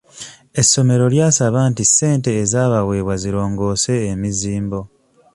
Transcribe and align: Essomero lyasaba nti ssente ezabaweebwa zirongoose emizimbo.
Essomero 0.61 1.05
lyasaba 1.13 1.59
nti 1.71 1.83
ssente 1.89 2.29
ezabaweebwa 2.41 3.15
zirongoose 3.23 3.93
emizimbo. 4.11 4.79